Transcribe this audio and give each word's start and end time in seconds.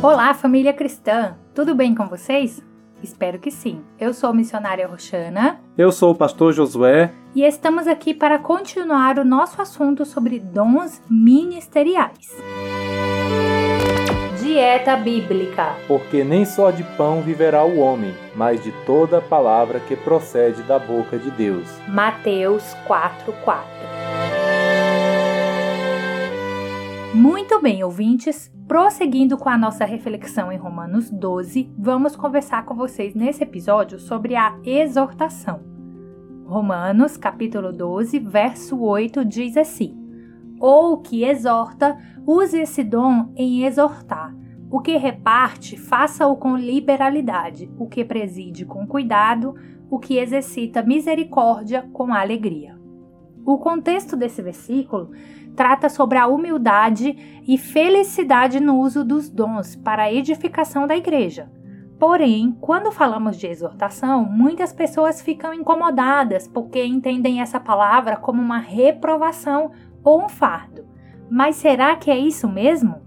Olá, 0.00 0.32
família 0.32 0.72
cristã! 0.72 1.34
Tudo 1.52 1.74
bem 1.74 1.92
com 1.92 2.06
vocês? 2.06 2.64
Espero 3.02 3.40
que 3.40 3.50
sim. 3.50 3.82
Eu 3.98 4.14
sou 4.14 4.30
a 4.30 4.32
missionária 4.32 4.86
Roxana. 4.86 5.58
Eu 5.76 5.90
sou 5.90 6.12
o 6.12 6.14
pastor 6.14 6.52
Josué. 6.52 7.10
E 7.34 7.42
estamos 7.42 7.88
aqui 7.88 8.14
para 8.14 8.38
continuar 8.38 9.18
o 9.18 9.24
nosso 9.24 9.60
assunto 9.60 10.04
sobre 10.04 10.38
dons 10.38 11.02
ministeriais. 11.10 12.32
Dieta 14.40 14.96
bíblica. 14.96 15.74
Porque 15.88 16.22
nem 16.22 16.44
só 16.44 16.70
de 16.70 16.84
pão 16.96 17.20
viverá 17.20 17.64
o 17.64 17.78
homem, 17.80 18.14
mas 18.36 18.62
de 18.62 18.70
toda 18.86 19.20
palavra 19.20 19.80
que 19.80 19.96
procede 19.96 20.62
da 20.62 20.78
boca 20.78 21.18
de 21.18 21.30
Deus. 21.32 21.66
Mateus 21.88 22.62
4:4. 22.86 23.97
Muito 27.14 27.60
bem, 27.62 27.82
ouvintes. 27.82 28.52
Prosseguindo 28.66 29.38
com 29.38 29.48
a 29.48 29.56
nossa 29.56 29.86
reflexão 29.86 30.52
em 30.52 30.58
Romanos 30.58 31.10
12, 31.10 31.72
vamos 31.78 32.14
conversar 32.14 32.66
com 32.66 32.74
vocês 32.74 33.14
nesse 33.14 33.42
episódio 33.42 33.98
sobre 33.98 34.36
a 34.36 34.58
exortação. 34.62 35.62
Romanos, 36.44 37.16
capítulo 37.16 37.72
12, 37.72 38.18
verso 38.18 38.78
8 38.78 39.24
diz 39.24 39.56
assim: 39.56 39.96
Ou 40.60 40.98
que 40.98 41.24
exorta, 41.24 41.96
use 42.26 42.60
esse 42.60 42.84
dom 42.84 43.32
em 43.34 43.64
exortar. 43.64 44.36
O 44.70 44.80
que 44.80 44.98
reparte, 44.98 45.78
faça-o 45.78 46.36
com 46.36 46.58
liberalidade. 46.58 47.70
O 47.78 47.88
que 47.88 48.04
preside, 48.04 48.66
com 48.66 48.86
cuidado. 48.86 49.54
O 49.90 49.98
que 49.98 50.18
exercita 50.18 50.82
misericórdia, 50.82 51.88
com 51.90 52.12
alegria. 52.12 52.77
O 53.48 53.56
contexto 53.56 54.14
desse 54.14 54.42
versículo 54.42 55.10
trata 55.56 55.88
sobre 55.88 56.18
a 56.18 56.26
humildade 56.26 57.40
e 57.48 57.56
felicidade 57.56 58.60
no 58.60 58.78
uso 58.78 59.02
dos 59.02 59.30
dons 59.30 59.74
para 59.74 60.02
a 60.02 60.12
edificação 60.12 60.86
da 60.86 60.94
igreja. 60.94 61.50
Porém, 61.98 62.54
quando 62.60 62.92
falamos 62.92 63.38
de 63.38 63.46
exortação, 63.46 64.22
muitas 64.22 64.70
pessoas 64.74 65.22
ficam 65.22 65.54
incomodadas 65.54 66.46
porque 66.46 66.84
entendem 66.84 67.40
essa 67.40 67.58
palavra 67.58 68.18
como 68.18 68.42
uma 68.42 68.58
reprovação 68.58 69.70
ou 70.04 70.22
um 70.22 70.28
fardo. 70.28 70.84
Mas 71.30 71.56
será 71.56 71.96
que 71.96 72.10
é 72.10 72.18
isso 72.18 72.46
mesmo? 72.46 73.00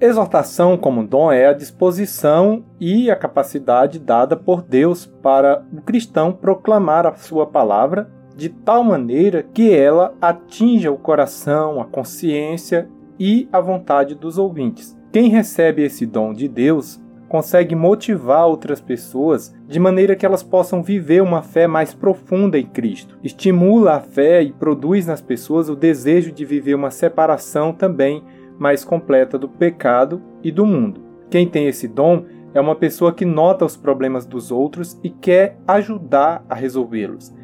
Exortação 0.00 0.78
como 0.78 1.04
dom 1.04 1.32
é 1.32 1.46
a 1.46 1.52
disposição 1.52 2.64
e 2.78 3.10
a 3.10 3.16
capacidade 3.16 3.98
dada 3.98 4.36
por 4.36 4.62
Deus 4.62 5.06
para 5.06 5.66
o 5.72 5.82
cristão 5.82 6.32
proclamar 6.32 7.04
a 7.04 7.16
sua 7.16 7.46
palavra 7.48 8.14
de 8.36 8.50
tal 8.50 8.84
maneira 8.84 9.42
que 9.42 9.74
ela 9.74 10.14
atinja 10.20 10.92
o 10.92 10.98
coração, 10.98 11.80
a 11.80 11.86
consciência 11.86 12.88
e 13.18 13.48
a 13.50 13.58
vontade 13.60 14.14
dos 14.14 14.36
ouvintes. 14.36 14.96
Quem 15.10 15.30
recebe 15.30 15.82
esse 15.82 16.04
dom 16.04 16.34
de 16.34 16.46
Deus 16.46 17.00
consegue 17.28 17.74
motivar 17.74 18.46
outras 18.46 18.80
pessoas 18.80 19.54
de 19.66 19.80
maneira 19.80 20.14
que 20.14 20.24
elas 20.24 20.42
possam 20.42 20.82
viver 20.82 21.22
uma 21.22 21.42
fé 21.42 21.66
mais 21.66 21.94
profunda 21.94 22.58
em 22.58 22.66
Cristo. 22.66 23.18
Estimula 23.24 23.94
a 23.94 24.00
fé 24.00 24.42
e 24.42 24.52
produz 24.52 25.06
nas 25.06 25.22
pessoas 25.22 25.68
o 25.68 25.74
desejo 25.74 26.30
de 26.30 26.44
viver 26.44 26.74
uma 26.74 26.90
separação 26.90 27.72
também 27.72 28.22
mais 28.58 28.84
completa 28.84 29.38
do 29.38 29.48
pecado 29.48 30.22
e 30.42 30.52
do 30.52 30.66
mundo. 30.66 31.02
Quem 31.30 31.48
tem 31.48 31.66
esse 31.66 31.88
dom 31.88 32.24
é 32.54 32.60
uma 32.60 32.76
pessoa 32.76 33.12
que 33.12 33.24
nota 33.24 33.64
os 33.64 33.76
problemas 33.76 34.24
dos 34.24 34.50
outros 34.50 34.98
e 35.02 35.10
quer 35.10 35.58
ajudar 35.66 36.44
a 36.48 36.54
resolvê-los. 36.54 37.34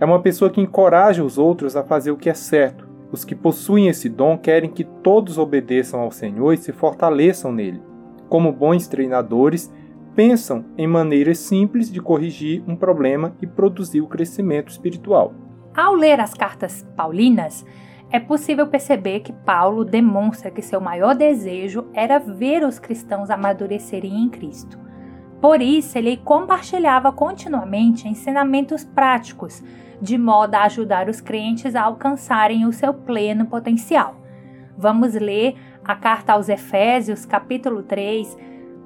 É 0.00 0.04
uma 0.06 0.22
pessoa 0.22 0.50
que 0.50 0.62
encoraja 0.62 1.22
os 1.22 1.36
outros 1.36 1.76
a 1.76 1.84
fazer 1.84 2.10
o 2.10 2.16
que 2.16 2.30
é 2.30 2.34
certo. 2.34 2.88
Os 3.12 3.22
que 3.22 3.34
possuem 3.34 3.86
esse 3.86 4.08
dom 4.08 4.38
querem 4.38 4.70
que 4.70 4.82
todos 4.82 5.36
obedeçam 5.36 6.00
ao 6.00 6.10
Senhor 6.10 6.54
e 6.54 6.56
se 6.56 6.72
fortaleçam 6.72 7.52
nele. 7.52 7.82
Como 8.26 8.50
bons 8.50 8.88
treinadores, 8.88 9.70
pensam 10.14 10.64
em 10.78 10.86
maneiras 10.86 11.38
simples 11.38 11.92
de 11.92 12.00
corrigir 12.00 12.64
um 12.66 12.74
problema 12.74 13.36
e 13.42 13.46
produzir 13.46 14.00
o 14.00 14.06
crescimento 14.06 14.70
espiritual. 14.70 15.34
Ao 15.76 15.94
ler 15.94 16.18
as 16.18 16.32
cartas 16.32 16.86
paulinas, 16.96 17.66
é 18.10 18.18
possível 18.18 18.68
perceber 18.68 19.20
que 19.20 19.34
Paulo 19.34 19.84
demonstra 19.84 20.50
que 20.50 20.62
seu 20.62 20.80
maior 20.80 21.14
desejo 21.14 21.84
era 21.92 22.18
ver 22.18 22.64
os 22.64 22.78
cristãos 22.78 23.28
amadurecerem 23.28 24.24
em 24.24 24.30
Cristo. 24.30 24.78
Por 25.40 25.62
isso, 25.62 25.96
ele 25.96 26.18
compartilhava 26.18 27.10
continuamente 27.10 28.06
ensinamentos 28.06 28.84
práticos 28.84 29.62
de 30.00 30.16
modo 30.16 30.54
a 30.54 30.62
ajudar 30.62 31.08
os 31.08 31.20
crentes 31.20 31.74
a 31.74 31.82
alcançarem 31.82 32.66
o 32.66 32.72
seu 32.72 32.94
pleno 32.94 33.46
potencial. 33.46 34.16
Vamos 34.76 35.14
ler 35.14 35.56
a 35.84 35.94
carta 35.94 36.32
aos 36.32 36.48
Efésios, 36.48 37.26
capítulo 37.26 37.82
3, 37.82 38.36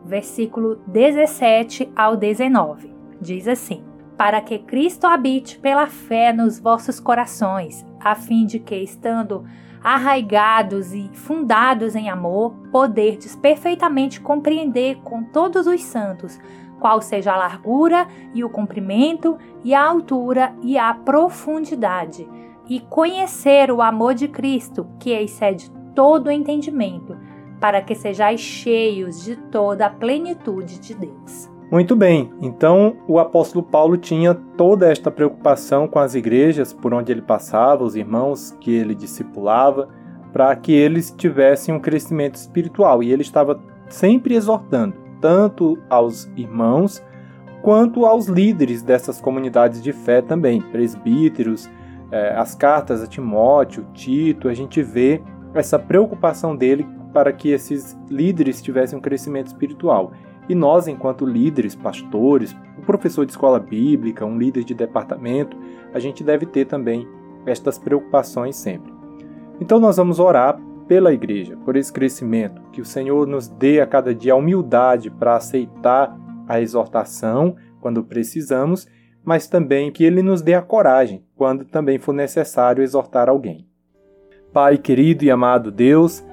versículo 0.04 0.76
17 0.88 1.90
ao 1.94 2.16
19. 2.16 2.92
Diz 3.20 3.46
assim: 3.46 3.84
Para 4.16 4.40
que 4.40 4.58
Cristo 4.58 5.06
habite 5.06 5.58
pela 5.58 5.86
fé 5.86 6.32
nos 6.32 6.58
vossos 6.58 6.98
corações, 6.98 7.86
a 8.00 8.14
fim 8.14 8.44
de 8.44 8.58
que, 8.58 8.76
estando 8.76 9.44
arraigados 9.84 10.94
e 10.94 11.10
fundados 11.12 11.94
em 11.94 12.08
amor, 12.08 12.54
poderdes 12.72 13.36
perfeitamente 13.36 14.18
compreender 14.18 14.96
com 15.04 15.22
todos 15.22 15.66
os 15.66 15.82
santos 15.82 16.40
qual 16.80 17.02
seja 17.02 17.32
a 17.32 17.36
largura 17.36 18.08
e 18.32 18.42
o 18.42 18.48
comprimento, 18.48 19.36
e 19.62 19.74
a 19.74 19.84
altura 19.84 20.54
e 20.62 20.78
a 20.78 20.92
profundidade, 20.92 22.28
e 22.68 22.80
conhecer 22.80 23.70
o 23.70 23.82
amor 23.82 24.14
de 24.14 24.26
Cristo, 24.26 24.86
que 24.98 25.10
excede 25.10 25.70
todo 25.94 26.26
o 26.26 26.30
entendimento, 26.30 27.16
para 27.60 27.80
que 27.80 27.94
sejais 27.94 28.40
cheios 28.40 29.22
de 29.22 29.36
toda 29.36 29.86
a 29.86 29.90
plenitude 29.90 30.78
de 30.78 30.94
Deus. 30.94 31.53
Muito 31.74 31.96
bem, 31.96 32.30
então 32.40 32.98
o 33.08 33.18
apóstolo 33.18 33.60
Paulo 33.60 33.96
tinha 33.96 34.32
toda 34.32 34.88
esta 34.88 35.10
preocupação 35.10 35.88
com 35.88 35.98
as 35.98 36.14
igrejas 36.14 36.72
por 36.72 36.94
onde 36.94 37.10
ele 37.10 37.20
passava, 37.20 37.82
os 37.82 37.96
irmãos 37.96 38.56
que 38.60 38.72
ele 38.72 38.94
discipulava, 38.94 39.88
para 40.32 40.54
que 40.54 40.72
eles 40.72 41.10
tivessem 41.10 41.74
um 41.74 41.80
crescimento 41.80 42.36
espiritual, 42.36 43.02
e 43.02 43.10
ele 43.10 43.22
estava 43.22 43.60
sempre 43.88 44.36
exortando 44.36 44.94
tanto 45.20 45.76
aos 45.90 46.30
irmãos 46.36 47.02
quanto 47.60 48.06
aos 48.06 48.28
líderes 48.28 48.80
dessas 48.80 49.20
comunidades 49.20 49.82
de 49.82 49.92
fé 49.92 50.22
também, 50.22 50.62
presbíteros, 50.62 51.68
é, 52.12 52.36
as 52.36 52.54
cartas 52.54 53.02
a 53.02 53.06
Timóteo, 53.08 53.84
Tito, 53.92 54.48
a 54.48 54.54
gente 54.54 54.80
vê 54.80 55.20
essa 55.52 55.76
preocupação 55.76 56.54
dele 56.54 56.86
para 57.12 57.32
que 57.32 57.50
esses 57.50 57.98
líderes 58.08 58.62
tivessem 58.62 58.96
um 58.96 59.02
crescimento 59.02 59.48
espiritual. 59.48 60.12
E 60.48 60.54
nós, 60.54 60.86
enquanto 60.86 61.24
líderes, 61.24 61.74
pastores, 61.74 62.54
um 62.78 62.82
professor 62.82 63.24
de 63.24 63.32
escola 63.32 63.58
bíblica, 63.58 64.26
um 64.26 64.38
líder 64.38 64.64
de 64.64 64.74
departamento, 64.74 65.56
a 65.92 65.98
gente 65.98 66.22
deve 66.22 66.46
ter 66.46 66.66
também 66.66 67.08
estas 67.46 67.78
preocupações 67.78 68.56
sempre. 68.56 68.92
Então 69.60 69.78
nós 69.78 69.96
vamos 69.96 70.18
orar 70.18 70.58
pela 70.86 71.12
igreja, 71.12 71.56
por 71.64 71.76
esse 71.76 71.92
crescimento, 71.92 72.60
que 72.72 72.80
o 72.80 72.84
Senhor 72.84 73.26
nos 73.26 73.48
dê 73.48 73.80
a 73.80 73.86
cada 73.86 74.14
dia 74.14 74.34
a 74.34 74.36
humildade 74.36 75.10
para 75.10 75.36
aceitar 75.36 76.14
a 76.46 76.60
exortação 76.60 77.56
quando 77.80 78.04
precisamos, 78.04 78.86
mas 79.24 79.48
também 79.48 79.90
que 79.90 80.04
Ele 80.04 80.22
nos 80.22 80.42
dê 80.42 80.54
a 80.54 80.62
coragem 80.62 81.24
quando 81.34 81.64
também 81.64 81.98
for 81.98 82.12
necessário 82.12 82.82
exortar 82.82 83.28
alguém. 83.28 83.66
Pai 84.52 84.76
querido 84.76 85.24
e 85.24 85.30
amado 85.30 85.70
Deus, 85.70 86.24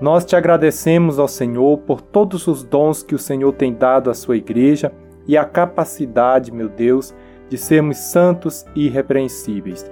nós 0.00 0.24
te 0.24 0.36
agradecemos 0.36 1.18
ao 1.18 1.26
Senhor 1.26 1.78
por 1.78 2.00
todos 2.00 2.46
os 2.46 2.62
dons 2.62 3.02
que 3.02 3.14
o 3.14 3.18
Senhor 3.18 3.52
tem 3.52 3.74
dado 3.74 4.10
à 4.10 4.14
sua 4.14 4.36
igreja 4.36 4.92
e 5.26 5.36
a 5.36 5.44
capacidade, 5.44 6.52
meu 6.52 6.68
Deus, 6.68 7.12
de 7.48 7.58
sermos 7.58 7.96
santos 7.96 8.64
e 8.76 8.86
irrepreensíveis. 8.86 9.90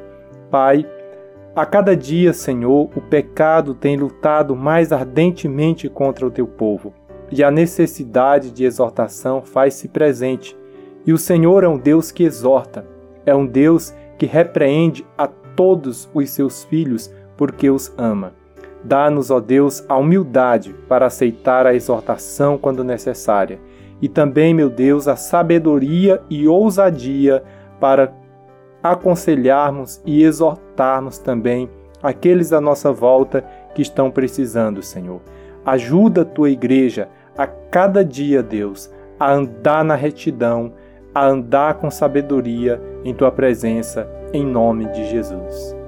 Pai, 0.51 0.89
a 1.57 1.67
cada 1.67 1.97
dia, 1.97 2.33
Senhor, 2.33 2.91
o 2.95 3.01
pecado 3.01 3.75
tem 3.75 3.97
lutado 3.97 4.55
mais 4.55 4.93
ardentemente 4.93 5.89
contra 5.89 6.27
o 6.27 6.31
teu 6.31 6.47
povo, 6.47 6.95
e 7.33 7.43
a 7.43 7.51
necessidade 7.51 8.53
de 8.53 8.65
exortação 8.65 9.43
faz-se 9.43 9.89
presente. 9.89 10.57
E 11.05 11.13
o 11.13 11.19
Senhor 11.19 11.65
é 11.65 11.69
um 11.69 11.79
Deus 11.79 12.13
que 12.13 12.23
exorta, 12.23 12.87
é 13.25 13.35
um 13.35 13.47
Deus 13.47 13.95
que 14.19 14.27
repreende 14.27 15.05
a 15.19 15.27
todos 15.27 16.09
os 16.15 16.31
seus 16.31 16.63
filhos 16.65 17.13
porque 17.37 17.69
os 17.69 17.93
ama. 17.99 18.35
Dá-nos, 18.87 19.33
ó 19.33 19.41
Deus, 19.41 19.85
a 19.89 19.97
humildade 19.97 20.73
para 20.89 21.07
aceitar 21.07 21.67
a 21.67 21.75
exortação 21.75 22.57
quando 22.57 22.85
necessária, 22.85 23.59
e 24.01 24.09
também, 24.09 24.55
meu 24.55 24.71
Deus, 24.71 25.09
a 25.09 25.17
sabedoria 25.17 26.23
e 26.31 26.47
ousadia 26.47 27.43
para 27.81 28.13
aconselharmos 28.81 30.01
e 30.07 30.23
exortarmos 30.23 31.19
também 31.19 31.69
aqueles 32.01 32.53
à 32.53 32.61
nossa 32.61 32.93
volta 32.93 33.45
que 33.75 33.83
estão 33.83 34.09
precisando, 34.09 34.83
Senhor. 34.83 35.21
Ajuda 35.65 36.23
a 36.23 36.25
tua 36.25 36.51
igreja 36.51 37.09
a 37.37 37.45
cada 37.45 38.05
dia, 38.05 38.41
Deus, 38.41 38.89
a 39.19 39.33
andar 39.33 39.83
na 39.83 39.97
retidão, 39.97 40.73
a 41.13 41.27
andar 41.27 41.75
com 41.75 41.91
sabedoria 41.91 42.81
em 43.05 43.13
tua 43.13 43.33
presença, 43.33 44.09
em 44.33 44.47
nome 44.47 44.85
de 44.93 45.11
Jesus. 45.11 45.86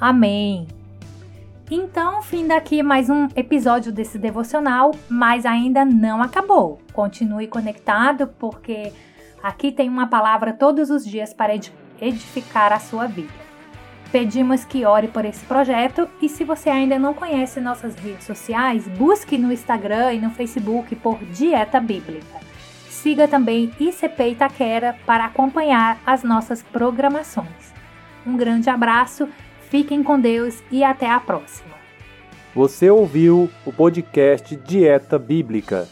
Amém. 0.00 0.66
Então, 1.70 2.22
fim 2.22 2.46
daqui 2.46 2.82
mais 2.82 3.10
um 3.10 3.28
episódio 3.36 3.92
desse 3.92 4.18
devocional, 4.18 4.92
mas 5.10 5.44
ainda 5.44 5.84
não 5.84 6.22
acabou. 6.22 6.80
Continue 6.92 7.46
conectado 7.46 8.26
porque 8.26 8.92
aqui 9.42 9.70
tem 9.70 9.90
uma 9.90 10.06
palavra 10.06 10.54
todos 10.54 10.88
os 10.88 11.04
dias 11.04 11.34
para 11.34 11.54
edificar 12.00 12.72
a 12.72 12.80
sua 12.80 13.06
vida. 13.06 13.32
Pedimos 14.10 14.64
que 14.64 14.86
ore 14.86 15.06
por 15.06 15.24
esse 15.24 15.44
projeto 15.44 16.08
e 16.20 16.28
se 16.28 16.44
você 16.44 16.70
ainda 16.70 16.98
não 16.98 17.12
conhece 17.12 17.60
nossas 17.60 17.94
redes 17.94 18.24
sociais, 18.24 18.88
busque 18.88 19.36
no 19.36 19.52
Instagram 19.52 20.14
e 20.14 20.20
no 20.20 20.30
Facebook 20.30 20.96
por 20.96 21.18
Dieta 21.26 21.78
Bíblica. 21.78 22.40
Siga 22.88 23.28
também 23.28 23.70
ICP 23.78 24.30
Itaquera 24.30 24.96
para 25.04 25.26
acompanhar 25.26 26.00
as 26.04 26.24
nossas 26.24 26.62
programações. 26.62 27.72
Um 28.26 28.36
grande 28.36 28.68
abraço, 28.68 29.28
fiquem 29.70 30.02
com 30.02 30.20
Deus 30.20 30.62
e 30.70 30.84
até 30.84 31.08
a 31.08 31.18
próxima. 31.18 31.70
Você 32.54 32.90
ouviu 32.90 33.48
o 33.64 33.72
podcast 33.72 34.56
Dieta 34.56 35.18
Bíblica, 35.18 35.88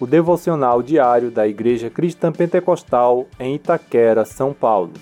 o 0.00 0.06
devocional 0.06 0.82
diário 0.82 1.30
da 1.30 1.46
Igreja 1.46 1.90
Cristã 1.90 2.32
Pentecostal 2.32 3.26
em 3.38 3.54
Itaquera, 3.54 4.24
São 4.24 4.54
Paulo. 4.54 4.94